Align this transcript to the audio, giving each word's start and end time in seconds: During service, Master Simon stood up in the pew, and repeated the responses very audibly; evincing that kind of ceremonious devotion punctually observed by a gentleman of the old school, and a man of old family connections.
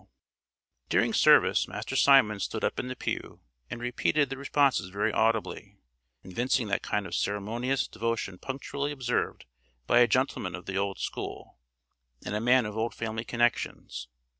During 0.89 1.13
service, 1.13 1.67
Master 1.67 1.95
Simon 1.95 2.39
stood 2.39 2.63
up 2.63 2.79
in 2.79 2.87
the 2.87 2.95
pew, 2.95 3.39
and 3.69 3.79
repeated 3.79 4.31
the 4.31 4.35
responses 4.35 4.89
very 4.89 5.13
audibly; 5.13 5.77
evincing 6.23 6.69
that 6.69 6.81
kind 6.81 7.05
of 7.05 7.13
ceremonious 7.13 7.87
devotion 7.87 8.39
punctually 8.39 8.91
observed 8.91 9.45
by 9.85 9.99
a 9.99 10.07
gentleman 10.07 10.55
of 10.55 10.65
the 10.65 10.75
old 10.75 10.97
school, 10.97 11.59
and 12.25 12.33
a 12.33 12.41
man 12.41 12.65
of 12.65 12.75
old 12.75 12.95
family 12.95 13.23
connections. 13.23 14.07